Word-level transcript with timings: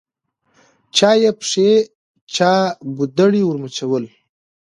چا 0.95 1.09
یې 1.21 1.31
پښې 1.39 1.69
چا 2.35 2.53
ګودړۍ 2.97 3.41
ورمچوله 3.45 4.09